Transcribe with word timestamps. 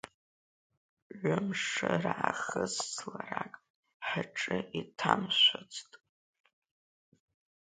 Ҩы-мшы 1.19 1.91
раахыс 2.03 2.73
зларак 2.93 3.53
ҳҿы 4.07 4.57
иҭамшәацт. 4.79 5.91